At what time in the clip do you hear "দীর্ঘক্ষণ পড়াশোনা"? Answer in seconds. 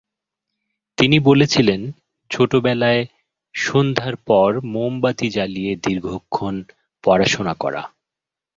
5.75-7.53